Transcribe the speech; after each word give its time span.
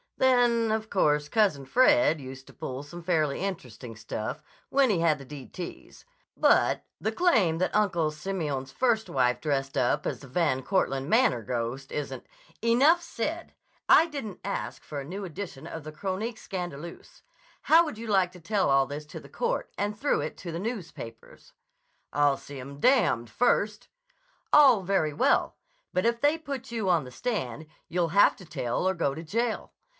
Then, 0.17 0.71
of 0.71 0.89
course, 0.89 1.29
Cousin 1.29 1.65
Fred 1.65 2.19
used 2.21 2.47
to 2.47 2.53
pull 2.53 2.81
some 2.81 3.03
fairly 3.03 3.39
interesting 3.41 3.95
stuff 3.95 4.41
when 4.69 4.89
he 4.89 4.99
had 4.99 5.17
the 5.19 5.25
d 5.25 5.45
t's, 5.47 6.05
but 6.35 6.83
the 6.99 7.11
claim 7.11 7.59
that 7.59 7.75
Uncle 7.75 8.09
Simeon's 8.09 8.71
first 8.71 9.09
wife 9.09 9.39
dressed 9.41 9.77
up 9.77 10.07
as 10.07 10.19
the 10.19 10.27
Van 10.27 10.63
Cortland 10.63 11.07
Manor 11.09 11.43
ghost 11.43 11.91
isn't—" 11.91 12.25
"Enough 12.63 13.01
said! 13.01 13.53
I 13.87 14.07
didn't 14.07 14.39
ask 14.43 14.83
for 14.83 14.99
a 14.99 15.05
new 15.05 15.23
edition 15.23 15.67
of 15.67 15.83
the 15.83 15.91
Chronique 15.91 16.37
Scandaleuse. 16.39 17.21
How 17.63 17.85
would 17.85 17.97
you 17.97 18.07
like 18.07 18.31
to 18.31 18.39
tell 18.39 18.69
all 18.71 18.87
this 18.87 19.05
to 19.07 19.19
the 19.19 19.29
court, 19.29 19.71
and 19.77 19.97
through 19.97 20.21
it 20.21 20.37
to 20.37 20.51
the 20.51 20.59
newspapers?" 20.59 21.53
"I'll 22.11 22.37
see 22.37 22.59
'em 22.59 22.79
d— 22.79 23.01
d 23.05 23.25
first!" 23.27 23.87
"All 24.51 24.81
very 24.81 25.13
well. 25.13 25.57
But 25.93 26.05
if 26.07 26.21
they 26.21 26.39
put 26.39 26.71
you 26.71 26.89
on 26.89 27.03
the 27.05 27.11
stand, 27.11 27.67
you'll 27.87 28.09
have 28.09 28.35
to 28.37 28.45
tell 28.45 28.87
or 28.87 28.95
go 28.95 29.13
to 29.13 29.23
jail. 29.23 29.73